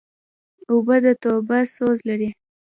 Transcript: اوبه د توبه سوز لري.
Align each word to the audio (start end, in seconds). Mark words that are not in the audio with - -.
اوبه 0.71 0.95
د 1.03 1.07
توبه 1.23 1.57
سوز 1.75 1.97
لري. 2.09 2.29